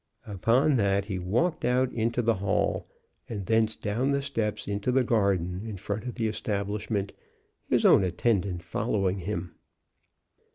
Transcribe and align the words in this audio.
Upon 0.25 0.77
that 0.77 1.05
he 1.05 1.19
walked 1.19 1.63
out 1.63 1.93
into 1.93 2.23
the 2.23 2.33
hall, 2.33 2.87
and 3.29 3.45
thence 3.45 3.75
down 3.75 4.09
the 4.09 4.23
steps 4.23 4.65
into 4.67 4.91
the 4.91 5.03
garden 5.03 5.61
in 5.63 5.77
front 5.77 6.05
of 6.05 6.15
the 6.15 6.25
establishment, 6.25 7.13
his 7.69 7.85
own 7.85 8.03
attendant 8.03 8.63
following 8.63 9.19
him. 9.19 9.53